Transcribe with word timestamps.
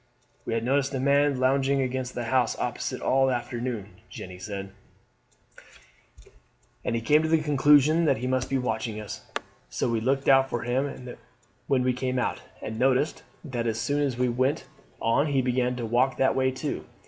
"We 0.45 0.55
had 0.55 0.63
noticed 0.63 0.95
a 0.95 0.99
man 0.99 1.39
lounging 1.39 1.79
against 1.79 2.15
the 2.15 2.23
house 2.23 2.57
opposite 2.57 3.01
all 3.01 3.27
the 3.27 3.35
afternoon," 3.35 3.97
Jeanne 4.09 4.39
said, 4.39 4.71
"and 6.83 7.05
came 7.05 7.21
to 7.21 7.27
the 7.29 7.37
conclusion 7.39 8.05
that 8.05 8.17
he 8.17 8.25
must 8.25 8.49
be 8.49 8.57
watching 8.57 8.99
us; 8.99 9.23
so 9.69 9.87
we 9.87 10.01
looked 10.01 10.27
out 10.27 10.49
for 10.49 10.63
him 10.63 11.07
when 11.67 11.83
we 11.83 11.93
came 11.93 12.17
out, 12.17 12.41
and 12.63 12.79
noticed 12.79 13.21
that 13.45 13.67
as 13.67 13.79
soon 13.79 14.01
as 14.01 14.17
we 14.17 14.27
went 14.27 14.65
on 14.99 15.27
he 15.27 15.39
began 15.43 15.75
to 15.75 15.85
walk 15.85 16.17
that 16.17 16.35
way 16.35 16.49
too. 16.49 16.83